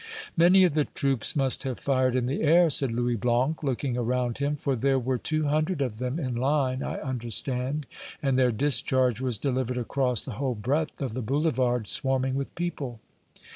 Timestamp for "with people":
12.33-12.99